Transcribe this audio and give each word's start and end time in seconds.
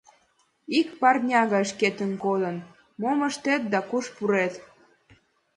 Ик 0.79 0.87
парня 0.99 1.41
гай 1.51 1.65
шкетын 1.71 2.11
кодын, 2.23 2.55
мом 3.01 3.19
ыштет 3.29 3.61
да 3.71 3.79
куш 3.89 4.05
пурет? 4.15 4.53